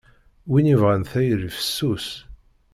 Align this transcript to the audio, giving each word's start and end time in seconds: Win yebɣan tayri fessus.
Win 0.49 0.69
yebɣan 0.71 1.03
tayri 1.11 1.49
fessus. 1.57 2.07